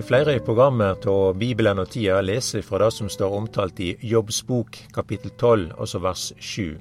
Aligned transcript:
i 0.00 0.02
flere 0.02 0.38
programmer 0.40 0.96
av 1.08 1.34
Bibelen 1.36 1.80
og 1.82 1.90
tida 1.92 2.22
lese 2.24 2.62
fra 2.64 2.78
det 2.80 2.86
som 2.96 3.08
står 3.12 3.34
omtalt 3.36 3.80
i 3.84 3.90
Jobbs 4.00 4.38
bok 4.48 4.78
kapittel 4.94 5.32
12, 5.34 5.74
altså 5.76 6.00
vers 6.00 6.22
7. 6.38 6.78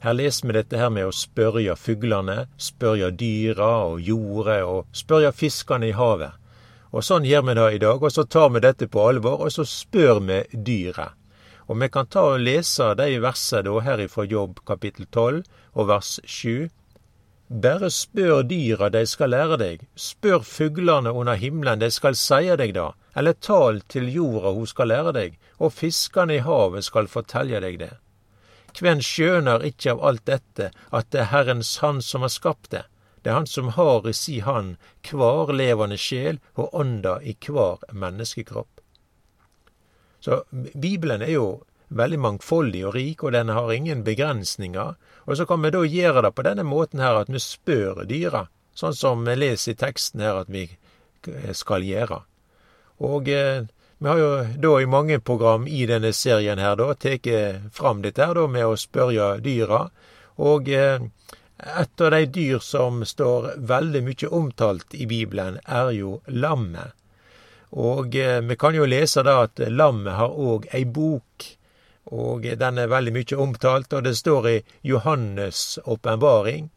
Her 0.00 0.16
leser 0.16 0.48
vi 0.48 0.54
dette 0.56 0.80
her 0.80 0.88
med 0.94 1.04
å 1.04 1.12
spørre 1.12 1.74
fuglene, 1.76 2.46
spørre 2.56 3.10
dyra 3.12 3.68
og 3.90 4.00
jordet 4.00 4.62
og 4.64 4.88
spørre 4.96 5.34
fiskene 5.36 5.90
i 5.90 5.96
havet. 5.98 6.32
Og 6.96 7.04
sånn 7.04 7.28
gjør 7.28 7.44
vi 7.50 7.58
det 7.60 7.68
i 7.74 7.82
dag, 7.84 8.00
og 8.00 8.14
så 8.14 8.24
tar 8.24 8.48
vi 8.54 8.64
dette 8.64 8.88
på 8.88 9.04
alvor, 9.04 9.44
og 9.44 9.52
så 9.52 9.68
spør 9.68 10.22
vi 10.30 10.40
dyret. 10.70 11.12
Og 11.68 11.76
vi 11.82 11.90
kan 11.92 12.08
ta 12.08 12.24
og 12.30 12.40
lese 12.40 12.94
de 12.96 13.20
versene 13.20 13.66
da 13.68 13.84
her 13.84 14.06
ifra 14.06 14.24
Jobb 14.24 14.64
kapittel 14.64 15.10
12 15.10 15.42
og 15.76 15.92
vers 15.92 16.14
7. 16.24 16.70
Bare 17.52 17.90
spør 17.92 18.46
dyra, 18.48 18.88
de 18.88 19.02
skal 19.04 19.34
lære 19.34 19.56
deg. 19.60 19.80
Spør 19.92 20.40
fuglene 20.40 21.10
under 21.12 21.36
himmelen, 21.36 21.82
de 21.82 21.90
skal 21.92 22.16
seie 22.16 22.56
deg 22.56 22.72
da. 22.72 22.92
Eller 23.12 23.36
tal 23.36 23.82
til 23.92 24.08
jorda, 24.08 24.54
hun 24.56 24.66
skal 24.66 24.88
lære 24.88 25.12
deg. 25.12 25.34
Og 25.60 25.74
fiskene 25.76 26.38
i 26.38 26.44
havet 26.46 26.86
skal 26.86 27.10
fortelle 27.12 27.60
deg 27.60 27.76
det. 27.82 27.90
Kven 28.72 29.04
skjønar 29.04 29.66
ikkje 29.68 29.92
av 29.92 30.00
alt 30.08 30.24
dette 30.24 30.70
at 30.96 31.10
det 31.12 31.20
er 31.26 31.28
Herrens 31.34 31.74
Han 31.84 32.00
som 32.00 32.24
har 32.24 32.32
skapt 32.32 32.70
det? 32.72 32.86
Det 33.20 33.30
er 33.30 33.36
Han 33.42 33.46
som 33.46 33.68
har 33.76 34.08
i 34.08 34.14
si 34.16 34.38
hand 34.40 34.78
kvar 35.04 35.52
levende 35.52 36.00
sjel 36.00 36.40
og 36.56 36.72
ånda 36.72 37.18
i 37.20 37.34
kvar 37.34 37.84
menneskekropp. 37.92 38.80
Så 40.24 40.44
Bibelen 40.50 41.20
er 41.20 41.36
jo 41.36 41.46
veldig 41.98 42.18
mangfoldig 42.24 42.86
og 42.88 42.96
rik, 42.96 43.22
og 43.24 43.34
den 43.36 43.52
har 43.52 43.72
ingen 43.72 44.04
begrensninger. 44.06 44.96
Og 45.26 45.36
så 45.38 45.46
kan 45.46 45.62
vi 45.62 45.72
da 45.74 45.84
gjøre 45.84 46.24
det 46.26 46.32
på 46.34 46.44
denne 46.46 46.64
måten 46.66 47.02
her 47.02 47.20
at 47.20 47.30
vi 47.32 47.42
spør 47.42 48.04
dyra, 48.08 48.46
sånn 48.74 48.96
som 48.96 49.24
vi 49.26 49.36
leser 49.38 49.74
i 49.74 49.80
teksten 49.80 50.24
her 50.24 50.42
at 50.42 50.50
vi 50.52 50.66
skal 51.54 51.86
gjøre. 51.86 52.22
Og 53.02 53.28
eh, 53.28 53.64
vi 54.02 54.08
har 54.08 54.18
jo 54.18 54.30
da 54.58 54.80
i 54.82 54.86
mange 54.90 55.20
program 55.20 55.66
i 55.66 55.84
denne 55.86 56.12
serien 56.12 56.58
her 56.58 56.74
da 56.78 56.88
tatt 56.94 57.28
fram 57.72 58.02
dette 58.02 58.26
her 58.26 58.34
da 58.34 58.48
med 58.50 58.66
å 58.66 58.78
spørre 58.78 59.36
dyra. 59.44 59.84
Og 60.42 60.68
eh, 60.68 61.04
et 61.62 62.00
av 62.02 62.10
de 62.10 62.26
dyr 62.26 62.58
som 62.58 63.04
står 63.06 63.52
veldig 63.70 64.02
mye 64.02 64.30
omtalt 64.34 64.96
i 64.98 65.06
Bibelen, 65.06 65.60
er 65.62 65.92
jo 65.94 66.16
lammet. 66.26 66.96
Og 67.78 68.16
eh, 68.18 68.40
vi 68.42 68.56
kan 68.58 68.74
jo 68.74 68.88
lese 68.90 69.22
da 69.22 69.44
at 69.46 69.62
lammet 69.70 70.18
har 70.18 70.34
òg 70.34 70.66
ei 70.74 70.82
bok 70.84 71.46
og 72.12 72.44
den 72.44 72.78
er 72.78 72.92
veldig 72.92 73.12
mye 73.16 73.40
omtalt, 73.40 73.92
og 73.96 74.04
det 74.04 74.14
står 74.18 74.48
i 74.50 74.56
Johannes' 74.92 75.78
åpenbaring. 75.84 76.68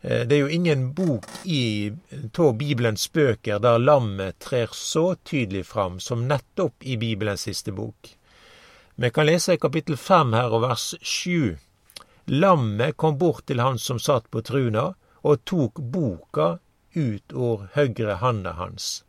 Eh, 0.00 0.26
det 0.26 0.36
er 0.36 0.40
jo 0.40 0.52
ingen 0.52 0.92
bok 0.94 1.26
i 1.44 1.92
av 2.38 2.54
Bibelens 2.56 3.08
bøker 3.12 3.58
der 3.58 3.78
lammet 3.78 4.38
trer 4.38 4.72
så 4.72 5.14
tydelig 5.24 5.66
fram 5.66 6.00
som 6.00 6.28
nettopp 6.28 6.84
i 6.84 6.96
Bibelens 6.96 7.48
siste 7.48 7.72
bok. 7.72 8.16
Vi 8.94 9.10
kan 9.10 9.26
lese 9.26 9.54
i 9.56 9.60
kapittel 9.60 9.96
fem 9.96 10.32
her 10.36 10.52
og 10.52 10.64
vers 10.66 10.94
sju. 11.00 11.56
Lammet 12.26 12.96
kom 12.96 13.18
bort 13.18 13.46
til 13.48 13.60
han 13.60 13.78
som 13.78 13.98
satt 13.98 14.28
på 14.30 14.42
truna, 14.44 14.94
og 15.22 15.44
tok 15.44 15.80
boka 15.80 16.58
ut 16.94 17.32
over 17.32 17.68
høyre 17.74 18.16
handa 18.20 18.52
hans. 18.56 19.04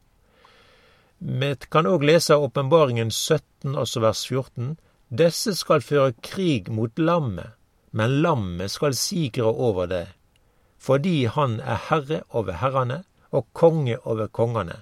Vi 1.20 1.56
kan 1.70 1.88
òg 1.88 2.04
lese 2.04 2.36
åpenbaringen 2.36 3.12
17, 3.12 3.76
altså 3.76 4.02
vers 4.02 4.24
14. 4.28 4.78
Desse 5.12 5.58
skal 5.60 5.82
føre 5.84 6.14
krig 6.24 6.70
mot 6.72 7.00
lammet, 7.00 7.52
men 7.92 8.22
lammet 8.24 8.72
skal 8.72 8.96
sigre 8.96 9.50
over 9.52 9.90
det, 9.92 10.06
fordi 10.80 11.26
han 11.28 11.60
er 11.60 11.82
herre 11.90 12.22
over 12.30 12.56
herrene 12.62 13.02
og 13.36 13.50
konge 13.52 13.98
over 14.08 14.32
kongene. 14.32 14.78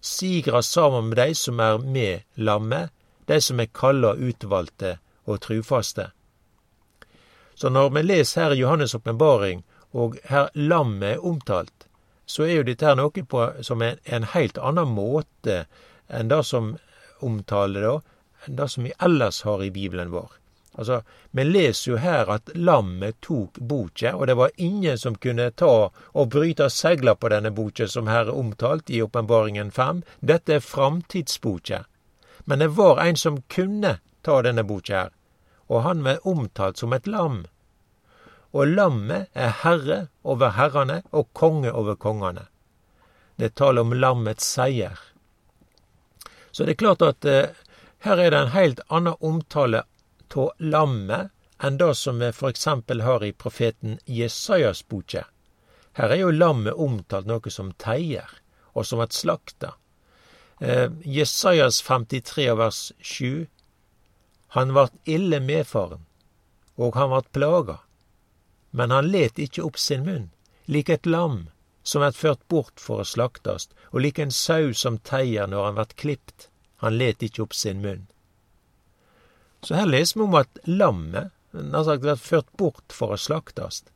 Sigrer 0.00 0.62
sammen 0.62 1.08
med 1.08 1.18
dei 1.18 1.32
som 1.34 1.58
er 1.60 1.82
med 1.82 2.22
lammet, 2.38 2.92
dei 3.26 3.40
som 3.42 3.58
er 3.58 3.72
kalla 3.74 4.14
utvalgte 4.14 5.00
og 5.26 5.40
trufaste. 5.42 6.12
Så 7.54 7.68
når 7.68 7.90
vi 7.90 8.02
leser 8.02 8.42
her 8.42 8.56
Johannes' 8.58 8.94
åpenbaring, 8.94 9.64
og 9.92 10.14
her 10.30 10.48
lammet 10.54 11.16
er 11.16 11.26
omtalt, 11.26 11.88
så 12.26 12.46
er 12.46 12.60
jo 12.60 12.68
dette 12.70 12.86
her 12.86 12.94
noe 12.96 13.26
på, 13.26 13.50
som 13.66 13.82
er 13.82 13.98
en 14.04 14.30
helt 14.30 14.62
annen 14.62 14.94
måte 14.94 15.64
enn 16.06 16.30
det 16.30 16.44
som 16.46 16.76
omtaler 17.20 17.82
da 17.82 17.98
enn 18.46 18.56
det 18.56 18.68
som 18.68 18.84
vi 18.84 18.92
ellers 18.98 19.42
har 19.42 19.62
i 19.64 19.70
Bibelen 19.70 20.10
vår. 20.10 20.30
Altså, 20.74 21.02
Vi 21.30 21.44
leser 21.44 21.90
jo 21.90 21.96
her 21.96 22.30
at 22.32 22.50
lammet 22.54 23.20
tok 23.20 23.58
boka, 23.58 24.14
og 24.14 24.26
det 24.26 24.36
var 24.36 24.50
ingen 24.56 24.98
som 24.98 25.14
kunne 25.14 25.50
ta 25.50 25.90
og 25.92 26.28
bryte 26.28 26.68
segla 26.70 27.14
på 27.14 27.28
denne 27.28 27.50
boka 27.50 27.86
som 27.88 28.06
her 28.06 28.28
er 28.28 28.36
omtalt 28.36 28.90
i 28.90 29.02
Åpenbaringen 29.02 29.70
5. 29.70 30.02
Dette 30.20 30.54
er 30.54 30.60
framtidsboka. 30.60 31.84
Men 32.44 32.58
det 32.58 32.68
var 32.68 33.00
en 33.00 33.16
som 33.16 33.42
kunne 33.48 33.98
ta 34.22 34.42
denne 34.42 34.64
boka 34.64 34.94
her, 34.94 35.10
og 35.68 35.82
han 35.82 36.04
var 36.04 36.26
omtalt 36.26 36.78
som 36.78 36.92
et 36.92 37.06
lam. 37.06 37.44
Og 38.52 38.66
lammet 38.66 39.28
er 39.32 39.52
herre 39.62 40.06
over 40.24 40.56
herrene 40.56 41.02
og 41.12 41.32
konge 41.32 41.72
over 41.72 41.96
kongene. 41.96 42.48
Det 43.36 43.54
taler 43.54 43.80
om 43.80 43.92
lammets 43.92 44.44
seier. 44.44 44.98
Så 46.52 46.64
det 46.64 46.74
er 46.74 46.82
klart 46.84 47.02
at 47.02 47.24
eh, 47.24 47.48
her 48.02 48.18
er 48.18 48.30
det 48.30 48.38
en 48.38 48.54
heilt 48.54 48.80
annen 48.88 49.14
omtale 49.20 49.84
av 50.34 50.50
lammet 50.58 51.30
enn 51.62 51.76
det 51.78 51.94
som 51.94 52.18
vi 52.18 52.30
eksempel 52.48 53.04
har 53.06 53.22
i 53.24 53.32
profeten 53.32 53.98
Jesajas 54.06 54.82
boke. 54.88 55.22
Her 55.92 56.10
er 56.10 56.22
jo 56.24 56.32
lammet 56.34 56.74
omtalt 56.74 57.28
noe 57.30 57.50
som 57.50 57.70
teier, 57.78 58.26
og 58.74 58.86
som 58.88 59.00
et 59.04 59.14
slakta. 59.14 59.74
Eh, 60.58 60.90
Jesajas 61.04 61.78
53 61.82 62.48
vers 62.58 62.92
7. 63.00 63.46
Han 64.56 64.74
vart 64.74 64.94
ille 65.04 65.40
medfaren, 65.40 66.06
og 66.76 66.96
han 66.98 67.10
vart 67.14 67.32
plaga. 67.32 67.78
Men 68.70 68.90
han 68.90 69.12
let 69.12 69.38
ikkje 69.38 69.66
opp 69.68 69.78
sin 69.78 70.06
munn, 70.08 70.30
lik 70.66 70.88
et 70.88 71.06
lam 71.06 71.50
som 71.82 72.02
vert 72.02 72.16
ført 72.16 72.48
bort 72.48 72.80
for 72.80 73.02
å 73.02 73.06
slaktast, 73.06 73.74
og 73.92 74.02
lik 74.02 74.18
en 74.18 74.34
sau 74.34 74.72
som 74.74 74.98
teier 74.98 75.46
når 75.46 75.68
han 75.68 75.78
vert 75.78 75.94
klipt. 76.00 76.48
Han 76.82 76.98
let 76.98 77.22
ikkje 77.22 77.46
opp 77.46 77.54
sin 77.54 77.82
munn. 77.82 78.06
Så 79.62 79.78
her 79.78 79.86
leser 79.86 80.18
vi 80.18 80.26
om 80.26 80.38
at 80.38 80.58
lammet 80.66 81.30
nær 81.52 81.84
sagt 81.86 82.02
blir 82.02 82.18
ført 82.18 82.48
bort 82.58 82.94
for 82.94 83.14
å 83.14 83.20
slaktast. 83.20 83.90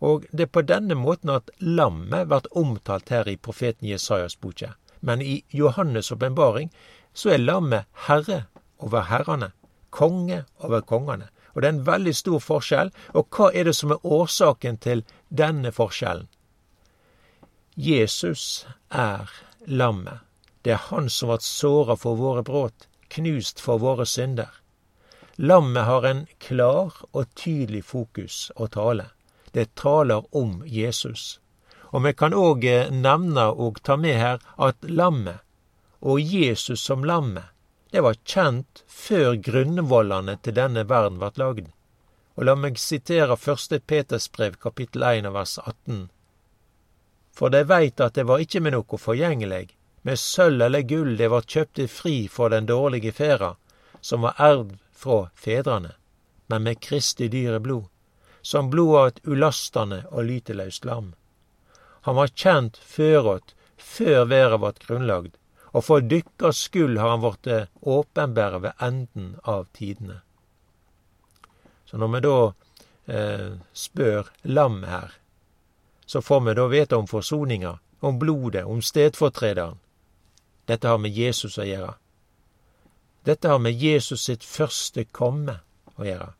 Og 0.00 0.24
det 0.32 0.46
er 0.46 0.54
på 0.54 0.64
denne 0.64 0.96
måten 0.96 1.32
at 1.34 1.50
lammet 1.60 2.28
blir 2.30 2.48
omtalt 2.56 3.12
her 3.12 3.28
i 3.28 3.36
profeten 3.36 3.88
Jesajas 3.88 4.38
boke. 4.40 4.72
Men 5.00 5.22
i 5.22 5.42
Johannes' 5.52 6.12
åpenbaring 6.12 6.72
så 7.12 7.34
er 7.34 7.44
lammet 7.44 7.86
herre 8.06 8.46
over 8.78 9.06
herrene, 9.10 9.52
konge 9.90 10.44
over 10.64 10.80
kongene. 10.80 11.28
Og 11.54 11.62
det 11.62 11.68
er 11.68 11.74
en 11.74 11.86
veldig 11.86 12.14
stor 12.16 12.40
forskjell. 12.40 12.92
Og 13.14 13.28
hva 13.36 13.50
er 13.52 13.68
det 13.68 13.76
som 13.76 13.92
er 13.92 14.06
årsaken 14.06 14.78
til 14.80 15.04
denne 15.28 15.72
forskjellen? 15.74 16.28
Jesus 17.76 18.66
er 18.90 19.30
lammet. 19.66 20.20
Det 20.62 20.72
er 20.72 20.86
Han 20.90 21.10
som 21.10 21.28
vart 21.28 21.42
såra 21.42 21.96
for 21.96 22.16
våre 22.16 22.42
brudd, 22.42 22.86
knust 23.08 23.60
for 23.60 23.78
våre 23.78 24.06
synder. 24.06 24.50
Lammet 25.36 25.84
har 25.84 26.04
en 26.04 26.26
klar 26.38 26.92
og 27.12 27.34
tydelig 27.34 27.84
fokus 27.84 28.50
og 28.56 28.72
tale. 28.76 29.06
Det 29.52 29.74
taler 29.74 30.26
om 30.36 30.62
Jesus. 30.66 31.40
Og 31.90 32.04
vi 32.04 32.12
kan 32.12 32.36
òg 32.36 32.64
eh, 32.68 32.90
nevne 32.92 33.46
og 33.50 33.80
ta 33.82 33.96
med 33.96 34.18
her 34.20 34.44
at 34.58 34.84
lammet, 34.84 35.40
og 36.00 36.20
Jesus 36.20 36.84
som 36.84 37.04
lammet, 37.04 37.48
det 37.90 38.04
var 38.04 38.20
kjent 38.24 38.84
før 38.86 39.34
grunnvollene 39.34 40.36
til 40.44 40.54
denne 40.54 40.84
verden 40.88 41.18
vart 41.18 41.40
lagd. 41.40 41.72
Og 42.38 42.46
la 42.46 42.54
meg 42.54 42.78
sitere 42.78 43.36
første 43.36 43.80
Peters 43.80 44.28
brev 44.28 44.60
kapittel 44.62 45.02
1 45.08 45.32
vers 45.34 45.56
18. 45.58 46.04
For 47.34 47.50
de 47.50 47.64
veit 47.66 48.00
at 48.00 48.14
det 48.14 48.28
var 48.28 48.44
ikke 48.44 48.62
med 48.62 48.76
noe 48.76 49.00
forgjengelig, 49.00 49.72
med 50.02 50.18
sølv 50.18 50.62
eller 50.62 50.86
gull 50.88 51.16
det 51.16 51.28
vart 51.32 51.50
kjøpte 51.50 51.86
fri 51.88 52.14
for 52.28 52.52
den 52.52 52.66
dårlige 52.66 53.12
ferda, 53.12 53.54
som 54.00 54.24
var 54.24 54.38
ervd 54.38 54.76
fra 54.96 55.22
fedrene, 55.34 55.94
men 56.46 56.62
med 56.62 56.80
Kristi 56.80 57.28
dyre 57.28 57.60
blod, 57.60 57.88
som 58.42 58.70
blod 58.70 58.96
av 59.00 59.10
et 59.10 59.20
ulastande 59.24 60.02
og 60.10 60.24
lyteløst 60.28 60.88
lam. 60.88 61.12
Han 62.08 62.16
var 62.16 62.32
kjent 62.32 62.80
føråt, 62.80 63.54
før 63.76 64.24
verda 64.28 64.56
vart 64.60 64.80
grunnlagd, 64.86 65.36
og 65.72 65.84
for 65.84 66.04
dykkers 66.04 66.64
skyld 66.66 66.98
har 66.98 67.14
han 67.14 67.22
blitt 67.22 67.70
åpenbæra 67.80 68.58
ved 68.64 68.82
enden 68.82 69.36
av 69.44 69.68
tidene. 69.76 70.20
Så 71.84 71.98
når 71.98 72.12
vi 72.14 72.20
da 72.24 72.34
eh, 73.10 73.52
spør 73.72 74.32
lam 74.42 74.82
her, 74.88 75.14
så 76.06 76.22
får 76.22 76.40
vi 76.46 76.56
da 76.58 76.66
vite 76.66 76.96
om 76.96 77.06
forsoninga, 77.06 77.78
om 78.00 78.18
blodet, 78.18 78.64
om 78.64 78.82
stedfortrederen, 78.82 79.78
dette 80.70 80.88
har 80.88 81.00
med 81.02 81.16
Jesus 81.16 81.58
å 81.58 81.66
gjøre. 81.66 81.94
Dette 83.26 83.50
har 83.50 83.58
med 83.58 83.74
Jesus 83.76 84.28
sitt 84.28 84.44
første 84.46 85.04
komme 85.04 85.58
å 85.98 86.06
gjøre. 86.06 86.30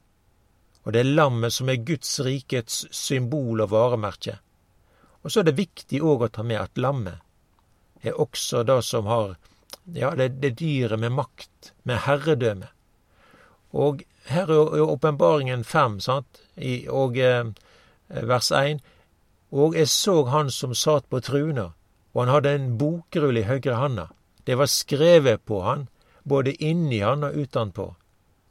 Og 0.84 0.94
det 0.94 1.02
er 1.02 1.16
lammet 1.18 1.52
som 1.52 1.68
er 1.68 1.82
Guds 1.84 2.12
rikets 2.24 2.84
symbol 2.94 3.60
og 3.60 3.72
varemerke. 3.74 4.38
Og 5.20 5.32
så 5.32 5.42
er 5.42 5.50
det 5.50 5.58
viktig 5.58 6.00
òg 6.00 6.24
å 6.24 6.30
ta 6.32 6.44
med 6.46 6.60
at 6.62 6.80
lammet 6.80 7.20
er 8.00 8.16
også 8.16 8.62
det 8.64 8.78
som 8.86 9.10
har 9.10 9.34
ja, 9.92 10.14
det, 10.16 10.40
det 10.40 10.54
dyret 10.60 11.00
med 11.00 11.12
makt, 11.12 11.72
med 11.82 12.00
herredømme. 12.06 12.70
Og 13.76 14.04
her 14.30 14.50
er 14.50 14.80
åpenbaringen 14.86 15.64
fem, 15.64 15.98
sant, 16.00 16.40
I, 16.56 16.86
og 16.88 17.18
eh, 17.18 17.50
vers 18.08 18.50
én. 18.54 18.80
Og 19.50 19.76
jeg 19.76 19.90
så 19.90 20.22
han 20.30 20.50
som 20.54 20.74
satt 20.74 21.08
på 21.10 21.20
truna, 21.20 21.72
og 22.14 22.24
han 22.24 22.32
hadde 22.34 22.54
en 22.54 22.72
bokrull 22.78 23.38
i 23.38 23.46
høyre 23.48 23.76
handa. 23.76 24.08
Det 24.50 24.56
var 24.58 24.66
skrevet 24.66 25.44
på 25.44 25.60
han, 25.62 25.84
både 26.22 26.52
inni 26.64 26.98
han 27.00 27.22
og 27.22 27.36
utenpå, 27.38 27.84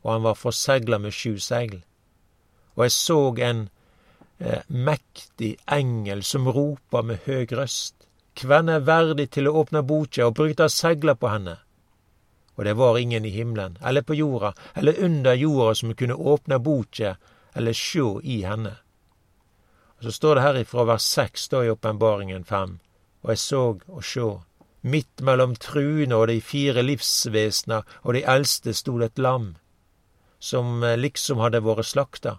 og 0.02 0.12
han 0.12 0.22
var 0.24 0.38
forsegla 0.40 0.96
med 1.04 1.12
sju 1.12 1.34
seil. 1.44 1.82
Og 2.78 2.86
jeg 2.86 2.94
så 2.96 3.18
en 3.50 3.60
eh, 4.40 4.64
mektig 4.68 5.58
engel 5.68 6.24
som 6.24 6.48
ropa 6.48 7.02
med 7.04 7.28
høg 7.28 7.52
røst. 7.52 8.08
Hvem 8.40 8.72
er 8.72 8.88
verdig 8.88 9.28
til 9.36 9.52
å 9.52 9.58
åpne 9.60 9.84
boka 9.84 10.30
og 10.30 10.40
bryte 10.40 10.70
segla 10.72 11.20
på 11.20 11.34
henne? 11.36 11.60
Og 12.56 12.64
det 12.64 12.80
var 12.80 13.04
ingen 13.04 13.28
i 13.28 13.36
himmelen, 13.36 13.76
eller 13.84 14.08
på 14.08 14.16
jorda, 14.16 14.56
eller 14.80 15.04
under 15.04 15.36
jorda 15.36 15.76
som 15.76 15.96
kunne 16.00 16.16
åpne 16.16 16.64
boka 16.64 17.18
eller 17.60 17.76
sjå 17.76 18.22
i 18.24 18.46
henne. 18.48 18.78
Og 20.00 20.04
Så 20.04 20.12
står 20.12 20.36
det 20.36 20.48
her 20.48 20.64
ifra 20.64 20.88
vers 20.96 21.04
seks 21.04 21.50
i 21.52 21.68
Åpenbaringen 21.76 22.46
fem, 22.46 22.80
og 23.22 23.36
jeg 23.36 23.48
så 23.50 23.80
og 23.88 24.04
sjå, 24.04 24.38
midt 24.82 25.22
mellom 25.22 25.56
truene 25.56 26.16
og 26.16 26.28
de 26.30 26.40
fire 26.42 26.84
livsvesna 26.84 27.82
og 28.04 28.14
de 28.16 28.24
eldste 28.24 28.74
stod 28.74 29.04
et 29.04 29.20
lam, 29.20 29.56
som 30.40 30.84
eh, 30.84 30.98
liksom 30.98 31.42
hadde 31.44 31.64
vært 31.66 31.90
slakta. 31.92 32.38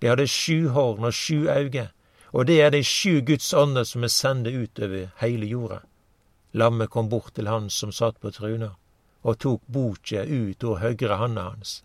De 0.00 0.10
hadde 0.10 0.26
sju 0.28 0.68
horn 0.74 1.06
og 1.08 1.14
sju 1.14 1.48
øyne, 1.48 1.90
og 2.32 2.46
det 2.48 2.60
er 2.60 2.70
de 2.74 2.82
sju 2.84 3.20
Guds 3.20 3.52
ånder 3.54 3.84
som 3.84 4.04
er 4.04 4.12
sende 4.12 4.52
ut 4.52 4.80
over 4.82 5.12
hele 5.20 5.46
jorda. 5.46 5.82
Lammet 6.52 6.90
kom 6.90 7.08
bort 7.08 7.34
til 7.36 7.48
han 7.48 7.70
som 7.70 7.92
satt 7.92 8.20
på 8.20 8.32
truna, 8.32 8.74
og 9.22 9.38
tok 9.38 9.62
boka 9.66 10.24
ut 10.26 10.64
av 10.64 10.80
høgre 10.82 11.16
handa 11.16 11.48
hans. 11.52 11.82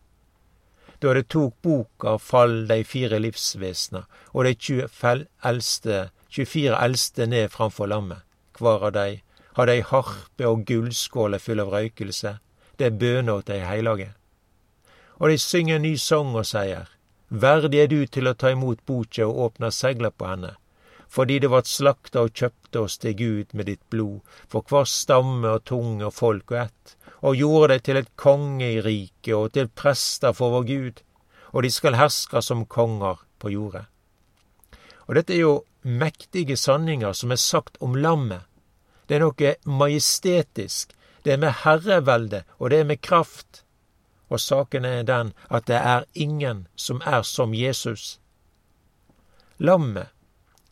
Da 1.00 1.14
det 1.14 1.28
tok 1.30 1.54
boka, 1.62 2.18
fall 2.18 2.66
de 2.68 2.82
fire 2.84 3.20
livsvesna 3.22 4.08
og 4.34 4.48
de 4.48 4.56
24 4.56 5.28
eldste, 5.46 6.10
24 6.34 6.74
eldste 6.74 7.28
ned 7.30 7.52
framfor 7.54 7.88
lammet. 7.94 8.26
Hver 8.58 8.88
av 8.90 8.96
dei 8.96 9.22
hadde 9.58 9.74
ei 9.74 9.82
harpe 9.82 10.46
og 10.46 10.66
gullskåler 10.70 11.42
full 11.42 11.64
av 11.64 11.74
røykelse. 11.74 12.38
Det 12.78 12.86
er 12.86 13.00
bønner 13.02 13.42
til 13.42 13.58
ei 13.58 13.66
heilage. 13.66 14.12
Og 15.18 15.34
de 15.34 15.38
synger 15.42 15.80
en 15.80 15.86
ny 15.88 15.96
sang 15.98 16.36
og 16.38 16.46
sier, 16.46 16.86
Verdig 17.30 17.82
er 17.84 17.90
du 17.92 18.06
til 18.08 18.30
å 18.30 18.38
ta 18.40 18.54
imot 18.54 18.86
boka 18.88 19.26
og 19.26 19.40
åpne 19.46 19.72
segla 19.76 20.14
på 20.16 20.30
henne, 20.30 20.54
fordi 21.12 21.40
det 21.44 21.50
vart 21.52 21.68
slakta 21.68 22.24
og 22.24 22.32
kjøpte 22.32 22.80
oss 22.80 22.96
til 23.04 23.18
Gud 23.20 23.52
med 23.52 23.68
ditt 23.68 23.84
blod, 23.92 24.22
for 24.48 24.64
hver 24.64 24.88
stamme 24.88 25.52
og 25.58 25.66
tunge 25.68 26.08
og 26.08 26.16
folk 26.16 26.54
og 26.54 26.62
ett, 26.62 26.96
og 27.20 27.36
gjorde 27.36 27.74
deg 27.74 27.84
til 27.84 28.00
et 28.00 28.16
konge 28.16 28.70
i 28.78 28.80
riket 28.80 29.36
og 29.36 29.52
til 29.58 29.68
prester 29.68 30.32
for 30.38 30.56
vår 30.56 30.68
Gud, 30.72 31.04
og 31.52 31.68
de 31.68 31.72
skal 31.74 32.00
herske 32.00 32.42
som 32.42 32.64
konger 32.64 33.20
på 33.44 33.52
jordet. 33.52 33.84
Og 35.08 35.20
dette 35.20 35.36
er 35.36 35.44
jo 35.44 35.66
mektige 35.84 36.56
sanninger 36.56 37.12
som 37.12 37.32
er 37.32 37.44
sagt 37.44 37.76
om 37.84 37.96
lammet. 37.96 38.47
Det 39.08 39.16
er 39.16 39.24
noe 39.24 39.56
majestetisk, 39.66 40.92
det 41.24 41.34
er 41.34 41.42
med 41.42 41.64
herrevelde, 41.64 42.44
og 42.60 42.70
det 42.72 42.80
er 42.80 42.90
med 42.90 43.02
kraft. 43.02 43.64
Og 44.30 44.40
saken 44.40 44.86
er 44.86 45.04
den 45.08 45.34
at 45.50 45.68
det 45.68 45.76
er 45.76 46.04
ingen 46.14 46.68
som 46.76 47.02
er 47.06 47.22
som 47.22 47.54
Jesus. 47.54 48.20
Lammet 49.58 50.08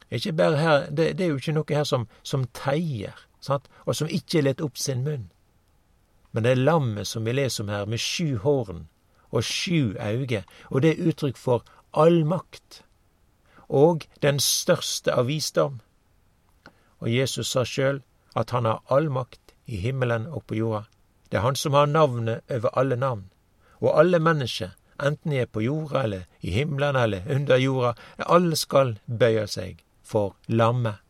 her, 0.09 0.89
det, 0.89 1.17
det, 1.17 1.21
er 1.21 1.27
jo 1.27 1.35
ikke 1.35 1.51
noe 1.51 1.65
her 1.69 1.83
som, 1.83 2.07
som 2.23 2.45
teier, 2.53 3.15
sant? 3.41 3.67
og 3.85 3.95
som 3.95 4.07
ikke 4.07 4.41
let 4.41 4.61
opp 4.61 4.77
sin 4.77 5.03
munn. 5.03 5.31
Men 6.31 6.43
det 6.43 6.51
er 6.51 6.65
lammet 6.67 7.07
som 7.07 7.25
vi 7.25 7.31
leser 7.31 7.63
om 7.63 7.69
her, 7.69 7.85
med 7.85 7.99
sju 7.99 8.37
horn 8.37 8.87
og 9.31 9.43
sju 9.43 9.95
øyne, 9.99 10.43
og 10.69 10.81
det 10.81 10.91
er 10.91 11.07
uttrykk 11.09 11.37
for 11.37 11.63
all 11.93 12.25
makt. 12.25 12.83
Og 13.69 14.05
den 14.21 14.39
største 14.39 15.13
av 15.13 15.27
visdom. 15.27 15.81
Og 16.99 17.09
Jesus 17.11 17.49
sa 17.51 17.63
sjøl 17.65 18.03
at 18.35 18.51
han 18.51 18.65
har 18.65 18.81
all 18.91 19.09
makt 19.09 19.55
i 19.65 19.79
himmelen 19.81 20.27
og 20.27 20.45
på 20.47 20.59
jorda. 20.59 20.85
Det 21.29 21.39
er 21.39 21.45
han 21.47 21.55
som 21.55 21.73
har 21.73 21.87
navnet 21.89 22.43
over 22.51 22.69
alle 22.77 22.95
navn 22.95 23.29
og 23.81 23.99
alle 23.99 24.19
mennesker, 24.19 24.71
enten 25.03 25.31
de 25.31 25.41
er 25.43 25.49
på 25.51 25.61
jorda 25.61 26.03
eller 26.03 26.23
i 26.41 26.51
himmelen 26.55 26.95
eller 26.95 27.25
under 27.35 27.57
jorda, 27.57 27.93
alle 28.17 28.55
skal 28.55 28.95
bøye 29.05 29.47
seg 29.51 29.81
for 30.03 30.35
lammet. 30.47 31.01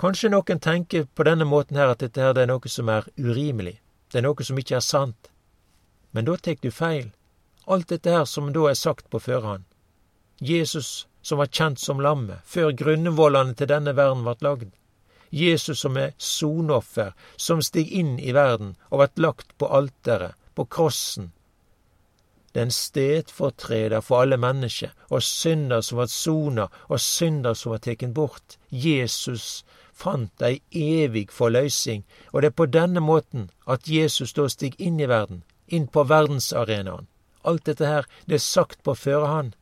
Kanskje 0.00 0.30
noen 0.32 0.60
tenker 0.60 1.06
på 1.14 1.24
denne 1.28 1.44
måten 1.44 1.76
her 1.76 1.92
at 1.92 2.00
dette 2.00 2.22
her 2.24 2.38
er 2.38 2.48
noe 2.48 2.68
som 2.72 2.88
er 2.88 3.08
urimelig, 3.18 3.78
det 4.12 4.20
er 4.20 4.26
noe 4.28 4.44
som 4.44 4.58
ikke 4.58 4.78
er 4.78 4.84
sant. 4.84 5.30
Men 6.12 6.26
da 6.26 6.36
tar 6.36 6.56
du 6.62 6.70
feil. 6.70 7.10
Alt 7.66 7.90
dette 7.92 8.10
her 8.10 8.24
som 8.24 8.48
da 8.52 8.64
er 8.70 8.78
sagt 8.78 9.10
på 9.10 9.20
førhånd. 9.20 9.64
Jesus 10.40 11.06
som 11.22 11.38
var 11.38 11.52
kjent 11.52 11.78
som 11.78 12.00
lammet, 12.00 12.40
før 12.44 12.72
grunnvollene 12.72 13.54
til 13.54 13.68
denne 13.70 13.92
verden 13.94 14.24
ble 14.24 14.34
lagd. 14.40 14.72
Jesus 15.30 15.80
som 15.80 15.96
er 15.96 16.14
sonoffer, 16.18 17.12
som 17.36 17.62
stig 17.62 17.88
inn 17.92 18.18
i 18.18 18.34
verden 18.34 18.74
og 18.90 19.04
vart 19.04 19.18
lagt 19.18 19.54
på 19.58 19.68
alteret, 19.70 20.34
på 20.54 20.64
krossen. 20.66 21.30
Den 22.52 22.70
stedfortreder 22.74 24.02
for 24.02 24.24
alle 24.24 24.36
mennesker, 24.36 24.90
og 25.08 25.22
synder 25.22 25.84
som 25.86 26.00
vart 26.00 26.10
sona, 26.10 26.66
og 26.88 27.00
synder 27.00 27.54
som 27.54 27.76
vart 27.76 27.86
teken 27.86 28.14
bort. 28.14 28.58
Jesus 28.70 29.62
fant 29.94 30.42
ei 30.42 30.58
evig 30.74 31.28
forløysing, 31.30 32.02
og 32.32 32.42
det 32.42 32.50
er 32.50 32.58
på 32.58 32.66
denne 32.66 33.00
måten 33.00 33.50
at 33.70 33.86
Jesus 33.88 34.34
da 34.34 34.48
stig 34.50 34.74
inn 34.78 34.98
i 34.98 35.08
verden, 35.08 35.44
inn 35.68 35.86
på 35.86 36.02
verdensarenaen. 36.10 37.06
Alt 37.46 37.66
dette 37.70 37.86
her, 37.86 38.06
det 38.26 38.40
er 38.40 38.44
sagt 38.44 38.82
på 38.82 38.94
førehand. 38.94 39.54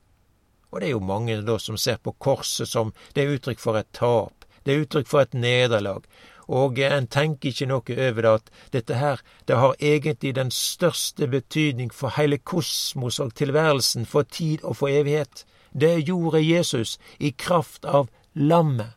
Og 0.71 0.81
det 0.81 0.89
er 0.89 0.97
jo 0.97 1.05
mange 1.05 1.37
da 1.45 1.59
som 1.61 1.77
ser 1.77 2.01
på 2.03 2.15
korset 2.19 2.69
som 2.69 2.93
det 3.15 3.25
er 3.25 3.37
uttrykk 3.37 3.61
for 3.61 3.79
et 3.79 3.89
tap, 3.93 4.38
det 4.69 4.75
er 4.75 4.83
uttrykk 4.85 5.09
for 5.09 5.25
et 5.25 5.33
nederlag, 5.33 6.05
og 6.49 6.79
en 6.85 7.07
tenker 7.09 7.49
ikke 7.49 7.69
noe 7.69 7.95
over 8.09 8.25
det 8.25 8.33
at 8.33 8.51
dette 8.73 8.99
her, 9.01 9.23
det 9.49 9.57
har 9.57 9.81
egentlig 9.81 10.35
den 10.37 10.51
største 10.53 11.29
betydning 11.29 11.89
for 11.93 12.13
hele 12.17 12.37
kosmos 12.37 13.17
og 13.21 13.33
tilværelsen, 13.41 14.05
for 14.05 14.29
tid 14.29 14.65
og 14.65 14.77
for 14.77 14.93
evighet. 14.93 15.47
Det 15.73 16.05
gjorde 16.05 16.45
Jesus 16.45 16.99
i 17.19 17.31
kraft 17.31 17.85
av 17.85 18.09
lammet. 18.35 18.93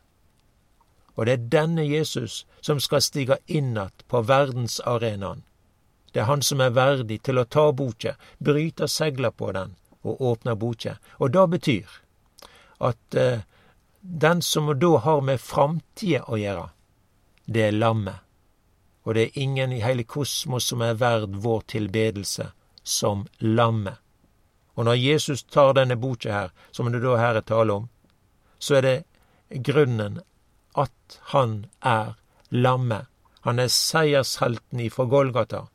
Og 1.16 1.26
det 1.26 1.32
er 1.32 1.48
denne 1.52 1.84
Jesus 1.84 2.46
som 2.60 2.80
skal 2.80 3.02
stige 3.02 3.36
inn 3.46 3.78
att 3.78 4.08
på 4.08 4.22
verdensarenaen. 4.22 5.42
Det 6.12 6.20
er 6.20 6.28
han 6.28 6.42
som 6.42 6.60
er 6.60 6.76
verdig 6.76 7.22
til 7.22 7.38
å 7.38 7.44
ta 7.44 7.72
boka, 7.72 8.16
bryte 8.38 8.88
segla 8.88 9.30
på 9.30 9.52
den 9.52 9.76
og 10.02 10.20
åpne 10.20 10.56
boka. 10.56 10.96
Og 11.18 11.32
det 11.32 11.48
betyr 11.50 11.88
at 12.80 13.14
eh, 13.14 13.44
den 14.02 14.42
som 14.42 14.78
da 14.78 14.96
har 14.98 15.20
med 15.20 15.40
framtida 15.40 16.24
å 16.26 16.36
gjøre, 16.36 16.68
det 17.46 17.62
er 17.68 17.76
lammet. 17.76 18.18
Og 19.02 19.14
det 19.14 19.22
er 19.22 19.38
ingen 19.42 19.72
i 19.72 19.82
hele 19.82 20.04
kosmos 20.04 20.66
som 20.70 20.82
er 20.82 20.98
verd 20.98 21.36
vår 21.42 21.62
tilbedelse 21.74 22.50
som 22.82 23.26
lammet. 23.38 23.98
Og 24.74 24.84
når 24.84 24.98
Jesus 24.98 25.42
tar 25.44 25.74
denne 25.76 25.96
boka 25.96 26.32
her, 26.32 26.50
som 26.70 26.90
det 26.92 27.02
da 27.02 27.16
her 27.18 27.38
er 27.38 27.46
tale 27.46 27.72
om, 27.72 27.88
så 28.58 28.78
er 28.78 28.82
det 28.82 29.62
grunnen 29.66 30.20
at 30.74 31.18
han 31.34 31.66
er 31.80 32.14
lammet. 32.50 33.06
Han 33.42 33.58
er 33.58 33.68
seiershelten 33.68 34.80
ifra 34.80 35.04
Golgata. 35.04 35.66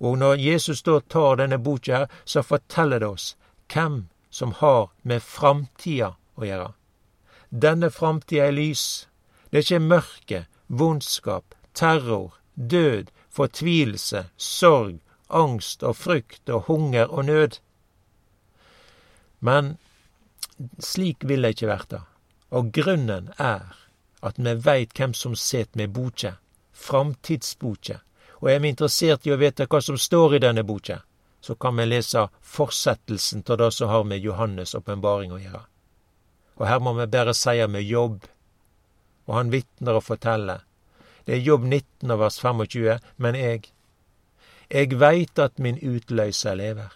Og 0.00 0.18
når 0.18 0.38
Jesus 0.40 0.82
da 0.82 1.00
tar 1.00 1.36
denne 1.42 1.58
boka 1.58 1.96
her, 1.96 2.10
så 2.24 2.42
forteller 2.42 3.02
det 3.02 3.10
oss 3.10 3.36
hvem 3.70 4.08
som 4.30 4.54
har 4.62 4.88
med 5.02 5.22
framtida 5.22 6.14
å 6.34 6.46
gjøre. 6.46 6.70
Denne 7.50 7.90
framtida 7.90 8.46
er 8.46 8.54
lys. 8.54 9.08
Det 9.50 9.58
er 9.58 9.66
ikke 9.66 9.78
mørke, 9.82 10.46
vondskap, 10.68 11.54
terror, 11.74 12.36
død, 12.54 13.10
fortvilelse, 13.28 14.28
sorg, 14.36 15.00
angst 15.28 15.82
og 15.82 15.96
frykt 15.96 16.50
og 16.50 16.68
hunger 16.70 17.10
og 17.10 17.24
nød. 17.24 17.58
Men 19.40 19.76
slik 20.78 21.24
vil 21.24 21.42
det 21.42 21.56
ikke 21.56 21.70
verta, 21.70 22.00
og 22.50 22.72
grunnen 22.72 23.32
er 23.38 23.74
at 24.22 24.38
vi 24.38 24.54
veit 24.54 24.92
hvem 24.94 25.14
som 25.14 25.34
set 25.34 25.74
med 25.76 25.94
boka, 25.96 26.34
framtidsboka, 26.72 28.00
og 28.40 28.50
er 28.50 28.60
vi 28.60 28.72
interessert 28.72 29.26
i 29.26 29.32
å 29.32 29.40
vite 29.40 29.66
hva 29.66 29.80
som 29.82 29.98
står 29.98 30.36
i 30.36 30.42
denne 30.44 30.64
boka, 30.64 31.00
så 31.40 31.56
kan 31.56 31.76
vi 31.76 31.88
lese 31.88 32.28
fortsettelsen 32.42 33.44
av 33.48 33.58
det 33.58 33.72
som 33.72 33.88
har 33.88 34.04
med 34.04 34.20
Johannes' 34.20 34.76
åpenbaring 34.76 35.32
å 35.32 35.40
gjøre. 35.40 35.69
Og 36.60 36.68
her 36.68 36.78
må 36.84 36.92
vi 36.98 37.08
bare 37.08 37.32
seie 37.34 37.66
med 37.66 37.88
jobb 37.88 38.28
og 39.30 39.36
han 39.36 39.52
vitner 39.54 39.98
og 40.00 40.08
forteller. 40.08 40.64
Det 41.24 41.36
er 41.36 41.44
Jobb 41.46 41.68
19 41.68 42.16
vers 42.18 42.40
25, 42.42 42.96
men 43.22 43.36
eg, 43.38 43.68
eg 44.70 44.96
veit 44.98 45.38
at 45.38 45.60
min 45.62 45.78
utløyser 45.78 46.58
lever, 46.58 46.90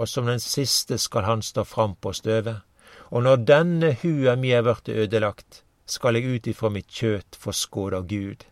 og 0.00 0.08
som 0.08 0.30
den 0.30 0.40
siste 0.40 0.96
skal 0.98 1.28
han 1.28 1.44
stå 1.44 1.66
fram 1.68 1.98
på 2.00 2.14
støvet, 2.16 2.62
og 3.12 3.26
når 3.26 3.44
denne 3.50 3.92
hua 4.00 4.38
mi 4.40 4.54
er 4.56 4.64
blitt 4.64 4.88
ødelagt, 4.88 5.60
skal 5.84 6.16
eg 6.16 6.30
ut 6.30 6.48
ifra 6.48 6.70
mitt 6.72 6.88
kjøt 6.88 7.36
få 7.36 7.52
skåda 7.52 8.00
Gud. 8.08 8.46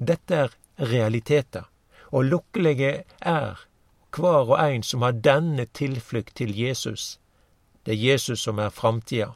Dette 0.00 0.40
er 0.46 0.56
realiteter, 0.80 1.68
og 2.16 2.30
lukkelige 2.30 3.04
er 3.20 3.66
hver 4.14 4.54
og 4.54 4.56
en 4.56 4.86
som 4.86 5.04
har 5.04 5.20
denne 5.20 5.66
tilflukt 5.76 6.32
til 6.40 6.54
Jesus. 6.56 7.18
Det 7.84 7.92
er 7.92 8.04
Jesus 8.12 8.42
som 8.42 8.58
er 8.58 8.70
framtida. 8.70 9.34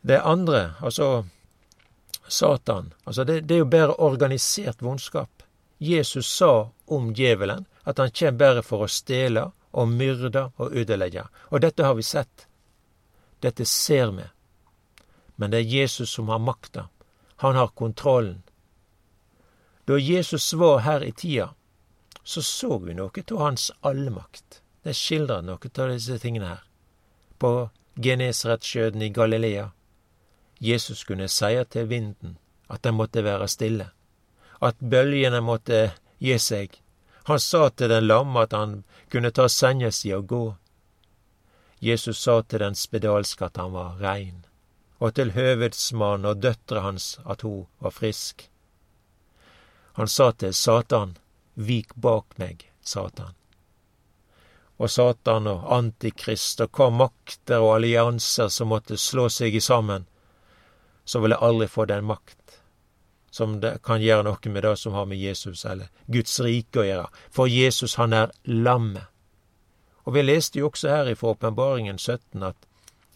Det 0.00 0.20
andre, 0.20 0.74
altså 0.80 1.24
Satan, 2.28 2.92
altså 3.04 3.24
det, 3.24 3.40
det 3.40 3.54
er 3.54 3.58
jo 3.58 3.70
bare 3.72 4.00
organisert 4.00 4.82
vondskap. 4.82 5.42
Jesus 5.78 6.26
sa 6.28 6.70
om 6.86 7.14
djevelen 7.14 7.64
at 7.82 7.98
han 7.98 8.12
kjem 8.12 8.38
bare 8.38 8.62
for 8.62 8.84
å 8.84 8.88
stjele 8.88 9.50
og 9.72 9.88
myrde 9.88 10.50
og 10.56 10.76
ødelegge. 10.76 11.24
Og 11.50 11.60
dette 11.64 11.84
har 11.84 11.96
vi 11.96 12.04
sett. 12.04 12.46
Dette 13.40 13.64
ser 13.64 14.12
vi. 14.12 14.26
Men 15.36 15.50
det 15.50 15.64
er 15.64 15.72
Jesus 15.80 16.12
som 16.12 16.28
har 16.28 16.38
makta. 16.38 16.88
Han 17.36 17.56
har 17.56 17.68
kontrollen. 17.68 18.42
Da 19.84 19.98
Jesus 19.98 20.52
var 20.52 20.78
her 20.78 21.04
i 21.04 21.12
tida, 21.12 21.50
så 22.24 22.42
så 22.42 22.78
vi 22.78 22.94
noe 22.94 23.24
av 23.30 23.40
hans 23.40 23.72
allmakt. 23.80 24.62
Det 24.82 24.94
skildrer 24.96 25.42
noe 25.42 25.72
av 25.78 25.90
disse 25.90 26.18
tingene 26.18 26.54
her. 26.54 26.62
På 27.38 27.70
Genesaretsjøen 27.94 29.02
i 29.02 29.08
Galilea. 29.08 29.68
Jesus 30.60 31.04
kunne 31.04 31.28
seie 31.28 31.64
til 31.64 31.88
vinden 31.88 32.38
at 32.70 32.82
den 32.84 32.94
måtte 32.94 33.24
være 33.24 33.48
stille. 33.48 33.90
At 34.62 34.80
bølgene 34.80 35.40
måtte 35.40 35.92
gi 36.18 36.38
seg. 36.38 36.80
Han 37.24 37.40
sa 37.40 37.68
til 37.68 37.90
den 37.90 38.06
lamme 38.06 38.44
at 38.44 38.52
han 38.52 38.82
kunne 39.12 39.30
ta 39.30 39.48
senga 39.48 39.90
si 39.90 40.12
og 40.12 40.26
gå. 40.28 40.44
Jesus 41.80 42.22
sa 42.22 42.40
til 42.42 42.60
den 42.64 42.74
spedalske 42.74 43.44
at 43.44 43.60
han 43.60 43.72
var 43.72 44.00
rein, 44.00 44.44
og 44.98 45.14
til 45.14 45.34
høvedsmannen 45.36 46.30
og 46.30 46.40
døtre 46.42 46.80
hans 46.80 47.18
at 47.28 47.44
hun 47.44 47.66
var 47.78 47.92
frisk. 47.92 48.48
Han 49.94 50.08
sa 50.08 50.30
til 50.32 50.54
Satan, 50.54 51.16
Vik 51.54 51.92
bak 51.94 52.38
meg, 52.38 52.64
Satan. 52.82 53.34
Og 54.82 54.90
Satan 54.90 55.46
og 55.46 55.68
Antikrist 55.72 56.60
og 56.64 56.74
hva 56.74 56.90
makter 56.90 57.62
og 57.62 57.76
allianser 57.76 58.50
som 58.50 58.72
måtte 58.74 58.98
slå 58.98 59.28
seg 59.30 59.54
i 59.54 59.62
sammen, 59.62 60.08
så 61.04 61.20
vil 61.22 61.34
jeg 61.34 61.46
aldri 61.46 61.68
få 61.70 61.86
den 61.86 62.06
makt 62.08 62.44
som 63.34 63.56
det 63.60 63.80
kan 63.82 64.02
gjøre 64.02 64.22
noe 64.28 64.50
med 64.54 64.62
det 64.62 64.76
som 64.78 64.94
har 64.94 65.08
med 65.10 65.18
Jesus 65.18 65.64
eller 65.66 65.90
Guds 66.06 66.36
rike 66.40 66.78
å 66.78 66.86
gjøre. 66.86 67.08
For 67.34 67.50
Jesus, 67.50 67.96
han 67.98 68.14
er 68.14 68.30
lammet. 68.46 69.08
Og 70.06 70.14
vi 70.14 70.22
leste 70.22 70.60
jo 70.60 70.68
også 70.68 70.92
her 70.92 71.10
fra 71.18 71.32
Åpenbaringen 71.32 71.98
17 71.98 72.44
at 72.46 72.68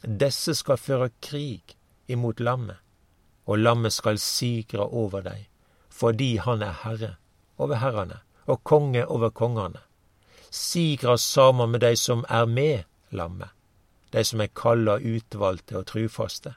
disse 0.03 0.57
skal 0.59 0.81
føre 0.81 1.11
krig 1.23 1.77
imot 2.11 2.41
lammet, 2.41 2.79
og 3.47 3.63
lammet 3.63 3.95
skal 3.95 4.19
sigre 4.19 4.89
over 4.89 5.23
deg, 5.23 5.47
fordi 5.87 6.37
han 6.43 6.67
er 6.67 6.81
herre 6.83 7.13
over 7.59 7.79
herrene 7.83 8.19
og 8.49 8.65
konge 8.67 9.05
over 9.07 9.31
kongene. 9.31 9.85
Sigra 10.51 11.19
saman 11.19 11.71
med 11.71 11.81
dei 11.81 11.97
som 11.97 12.25
er 12.29 12.47
med 12.47 12.85
lammet, 13.11 13.51
dei 14.11 14.25
som 14.25 14.41
er 14.41 14.53
kalla, 14.55 14.99
utvalgte 14.99 15.79
og 15.81 15.87
trufaste. 15.91 16.55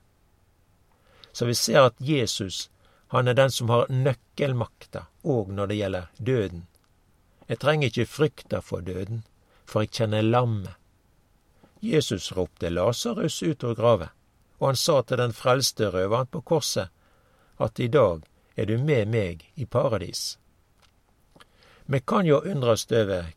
Så 1.32 1.46
vi 1.46 1.56
ser 1.56 1.88
at 1.90 2.00
Jesus, 2.00 2.70
han 3.08 3.28
er 3.28 3.36
den 3.36 3.52
som 3.52 3.70
har 3.70 3.92
nøkkelmakta 3.92 5.06
òg 5.24 5.52
når 5.56 5.68
det 5.68 5.80
gjelder 5.80 6.10
døden. 6.18 6.66
Jeg 7.48 7.60
trenger 7.60 7.88
ikke 7.88 8.08
frykta 8.08 8.62
for 8.64 8.82
døden, 8.82 9.26
for 9.66 9.84
jeg 9.84 9.92
kjenner 9.92 10.24
lammet. 10.24 10.76
Jesus 11.82 12.32
ropte 12.32 12.70
Lasarus 12.70 13.42
ut 13.44 13.64
av 13.64 13.76
grava, 13.76 14.12
og 14.60 14.68
han 14.72 14.80
sa 14.80 15.02
til 15.02 15.18
den 15.18 15.34
frelste 15.34 15.90
røveren 15.92 16.30
på 16.32 16.44
korset 16.46 16.92
at 17.62 17.80
i 17.80 17.88
dag 17.88 18.22
er 18.56 18.70
du 18.70 18.78
med 18.78 19.10
meg 19.10 19.48
i 19.56 19.66
paradis. 19.66 20.38
Vi 21.86 22.00
kan 22.00 22.26
jo 22.26 22.40
undrast 22.46 22.92
over 22.92 23.32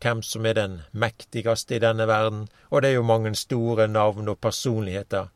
hvem 0.00 0.22
som 0.22 0.46
er 0.46 0.56
den 0.56 0.80
mektigste 0.92 1.76
i 1.76 1.82
denne 1.82 2.06
verden, 2.08 2.48
og 2.70 2.82
det 2.82 2.90
er 2.90 2.94
jo 2.98 3.06
mange 3.06 3.34
store 3.34 3.88
navn 3.88 4.28
og 4.28 4.38
personligheter. 4.38 5.28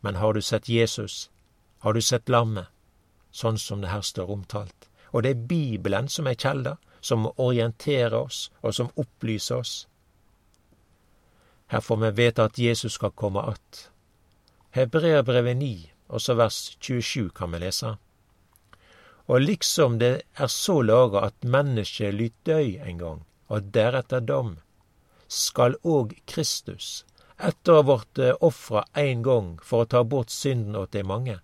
Men 0.00 0.14
har 0.16 0.32
du 0.32 0.40
sett 0.40 0.68
Jesus? 0.68 1.30
Har 1.78 1.92
du 1.92 2.00
sett 2.00 2.28
lammet? 2.28 2.66
Sånn 3.32 3.58
som 3.58 3.80
det 3.80 3.90
her 3.90 4.02
står 4.02 4.30
omtalt. 4.30 4.88
Og 5.12 5.22
det 5.22 5.30
er 5.30 5.46
Bibelen 5.50 6.08
som 6.08 6.26
er 6.26 6.38
kjelda, 6.38 6.76
som 7.00 7.28
orienterer 7.36 8.14
oss, 8.14 8.50
og 8.62 8.74
som 8.74 8.90
opplyser 8.96 9.56
oss. 9.56 9.86
Her 11.70 11.80
får 11.80 11.96
vi 11.96 12.10
vite 12.10 12.44
at 12.44 12.58
Jesus 12.58 12.92
skal 12.92 13.10
komme 13.10 13.40
att. 13.40 13.90
Hebreerbrevet 14.70 15.56
9, 15.56 15.90
og 16.08 16.20
så 16.20 16.34
vers 16.34 16.76
27 16.80 17.30
kan 17.30 17.52
vi 17.52 17.58
lese. 17.58 17.96
Og 19.26 19.40
liksom 19.40 19.98
det 19.98 20.22
er 20.34 20.46
så 20.46 20.80
laga 20.82 21.24
at 21.26 21.44
mennesket 21.44 22.14
lyt 22.14 22.34
døy 22.46 22.78
en 22.82 22.98
gang, 22.98 23.20
og 23.50 23.70
deretter 23.74 24.22
dom, 24.24 24.56
skal 25.28 25.76
òg 25.86 26.14
Kristus, 26.30 27.04
etter 27.36 27.74
å 27.74 27.80
ha 27.80 27.86
vorte 27.88 28.32
ofra 28.46 28.84
ein 28.98 29.24
gong 29.26 29.56
for 29.64 29.84
å 29.84 29.90
ta 29.90 30.02
bort 30.04 30.32
synden 30.34 30.78
åt 30.78 30.94
dei 30.94 31.02
mange, 31.06 31.40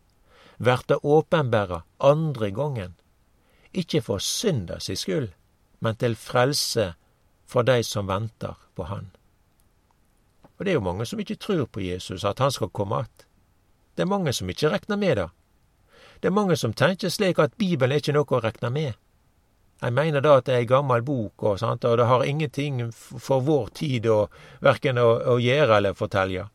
verta 0.59 0.99
åpenbæra 1.03 1.83
andre 1.99 2.51
gongen, 2.55 2.95
ikkje 3.77 4.03
for 4.07 4.23
synda 4.23 4.79
si 4.81 4.97
skyld, 4.97 5.33
men 5.81 5.99
til 6.01 6.17
frelse 6.17 6.95
for 7.47 7.67
dei 7.67 7.83
som 7.85 8.09
ventar 8.09 8.57
på 8.75 8.89
Han. 8.91 9.11
Og 10.57 10.65
det 10.65 10.73
er 10.73 10.79
jo 10.79 10.87
mange 10.89 11.05
som 11.07 11.21
ikkje 11.21 11.37
trur 11.37 11.67
på 11.69 11.85
Jesus, 11.85 12.25
at 12.25 12.39
han 12.39 12.53
skal 12.53 12.69
komme 12.73 12.97
att. 12.97 13.27
Det 13.95 14.03
er 14.03 14.07
mange 14.07 14.33
som 14.33 14.49
ikkje 14.49 14.71
reknar 14.71 14.97
med 14.97 15.17
det. 15.17 15.29
Det 16.21 16.29
er 16.29 16.33
mange 16.33 16.57
som 16.57 16.73
tenker 16.73 17.09
slik 17.09 17.39
at 17.39 17.57
Bibelen 17.57 17.93
er 17.93 18.01
ikke 18.01 18.13
noe 18.17 18.29
å 18.29 18.41
rekne 18.41 18.71
med. 18.71 18.95
Jeg 19.81 19.93
mener 19.93 20.23
da 20.25 20.39
at 20.39 20.47
det 20.49 20.55
er 20.55 20.63
ei 20.65 20.69
gammel 20.69 21.03
bok, 21.05 21.43
og, 21.43 21.59
sant, 21.61 21.85
og 21.85 21.99
det 22.01 22.07
har 22.09 22.25
ingenting 22.25 22.81
for 22.95 23.45
vår 23.45 23.69
tid 23.77 24.07
å, 24.09 24.23
verken 24.65 24.99
å, 24.99 25.09
å 25.35 25.37
gjøre 25.43 25.81
eller 25.81 25.97
fortelle. 25.97 26.47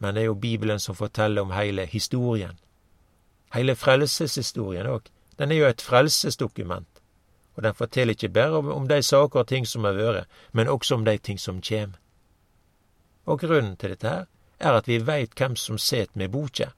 Men 0.00 0.16
det 0.16 0.24
er 0.24 0.30
jo 0.30 0.38
Bibelen 0.40 0.80
som 0.80 0.96
forteller 0.96 1.44
om 1.44 1.52
hele 1.52 1.84
historien. 1.86 2.56
Hele 3.54 3.76
frelseshistorien 3.76 4.88
òg. 4.88 5.10
Den 5.38 5.52
er 5.52 5.60
jo 5.60 5.68
et 5.68 5.84
frelsesdokument. 5.84 6.88
Og 7.54 7.62
den 7.62 7.74
forteller 7.74 8.16
ikke 8.16 8.32
bare 8.34 8.58
om, 8.58 8.70
om 8.72 8.88
de 8.88 9.02
saker 9.02 9.44
og 9.44 9.48
ting 9.48 9.66
som 9.68 9.84
har 9.84 9.94
vært, 9.98 10.30
men 10.52 10.68
også 10.68 10.98
om 10.98 11.04
de 11.06 11.18
ting 11.18 11.38
som 11.38 11.60
kjem. 11.62 11.94
Og 13.26 13.40
grunnen 13.40 13.76
til 13.76 13.94
dette 13.94 14.10
her 14.10 14.26
er 14.58 14.78
at 14.80 14.88
vi 14.88 14.98
veit 14.98 15.36
hvem 15.38 15.56
som 15.56 15.78
set 15.78 16.16
med 16.16 16.32
boka. 16.32 16.72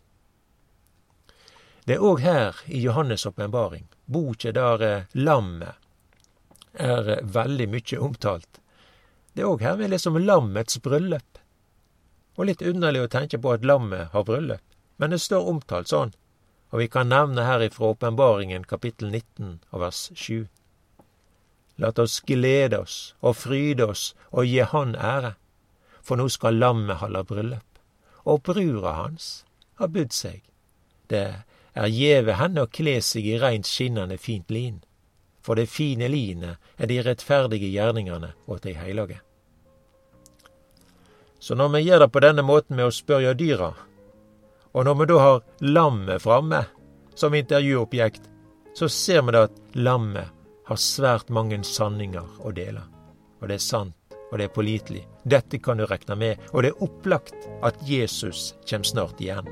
Det 1.86 1.94
er 1.94 2.02
òg 2.02 2.18
her 2.18 2.56
i 2.66 2.80
Johannes' 2.82 3.28
åpenbaring, 3.28 3.84
boka 4.10 4.50
der 4.50 4.82
eh, 4.82 5.04
lammet 5.14 5.76
er 6.74 7.08
eh, 7.08 7.22
veldig 7.22 7.68
mykje 7.70 8.00
omtalt. 8.02 8.58
Det 9.36 9.44
er 9.44 9.52
òg 9.52 9.62
her 9.62 9.76
vi 9.78 9.86
leser 9.92 10.10
om 10.10 10.18
lammets 10.18 10.80
bryllup. 10.82 11.38
Og 12.34 12.50
litt 12.50 12.66
underlig 12.66 13.04
å 13.04 13.12
tenke 13.12 13.38
på 13.38 13.54
at 13.54 13.64
lammet 13.64 14.10
har 14.10 14.26
bryllup, 14.26 14.64
men 14.98 15.14
det 15.14 15.22
står 15.22 15.46
omtalt 15.52 15.94
sånn. 15.94 16.10
Og 16.74 16.82
vi 16.82 16.90
kan 16.90 17.06
nevne 17.14 17.46
her 17.46 17.62
ifra 17.62 17.92
åpenbaringen 17.94 18.66
kapittel 18.66 19.14
19 19.14 19.60
og 19.70 19.86
vers 19.86 20.08
7. 20.18 20.48
Lat 21.78 22.02
oss 22.02 22.18
glede 22.26 22.82
oss 22.82 23.14
og 23.22 23.38
fryde 23.46 23.86
oss 23.92 24.08
og 24.32 24.50
gi 24.50 24.66
Han 24.66 24.96
ære, 24.98 25.36
for 26.02 26.18
nå 26.18 26.26
skal 26.34 26.58
lammet 26.58 26.98
holde 26.98 27.22
bryllup, 27.30 27.82
og 28.26 28.42
brura 28.42 28.98
hans 29.04 29.44
har 29.78 29.94
budd 29.94 30.10
seg. 30.10 30.42
Det 31.06 31.45
er 31.76 31.92
gjeve 31.92 32.36
henne 32.40 32.64
å 32.64 32.70
kle 32.72 32.98
seg 33.04 33.26
i 33.28 33.38
reint 33.40 33.68
skinnende 33.68 34.16
fint 34.18 34.50
lin, 34.50 34.80
for 35.44 35.58
det 35.58 35.68
fine 35.70 36.08
linet 36.10 36.56
er 36.80 36.90
de 36.90 37.02
rettferdige 37.04 37.68
gjerningane 37.70 38.32
åt 38.46 38.64
de 38.64 38.74
heilage. 38.74 39.20
Så 41.38 41.54
når 41.54 41.68
vi 41.76 41.84
gjør 41.86 42.06
det 42.06 42.12
på 42.14 42.22
denne 42.24 42.42
måten 42.42 42.78
med 42.78 42.88
å 42.88 42.94
spørre 42.94 43.36
dyra, 43.38 43.74
og 44.72 44.84
når 44.84 44.96
vi 44.98 45.06
da 45.12 45.20
har 45.20 45.44
lammet 45.64 46.24
framme 46.24 46.64
som 47.14 47.34
intervjuobjekt, 47.34 48.24
så 48.76 48.88
ser 48.92 49.22
vi 49.24 49.36
da 49.36 49.46
at 49.46 49.78
lammet 49.78 50.32
har 50.66 50.80
svært 50.80 51.30
mange 51.32 51.62
sanninger 51.64 52.42
å 52.42 52.52
dele. 52.52 52.82
Og 53.40 53.48
det 53.48 53.60
er 53.60 53.64
sant, 53.64 53.96
og 54.32 54.38
det 54.40 54.48
er 54.48 54.56
pålitelig. 54.56 55.06
Dette 55.24 55.62
kan 55.62 55.78
du 55.78 55.86
regne 55.86 56.18
med, 56.18 56.44
og 56.52 56.64
det 56.64 56.74
er 56.74 56.84
opplagt 56.84 57.48
at 57.64 57.80
Jesus 57.88 58.52
kjem 58.66 58.84
snart 58.84 59.22
igjen. 59.22 59.48